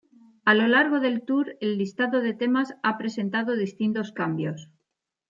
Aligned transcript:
A 0.45 0.55
lo 0.55 0.67
largo 0.67 0.99
del 0.99 1.21
Tour, 1.21 1.57
el 1.61 1.77
listado 1.77 2.21
de 2.21 2.33
temas 2.33 2.73
ha 2.81 2.97
presentado 2.97 3.55
distintos 3.55 4.11
cambios. 4.11 4.67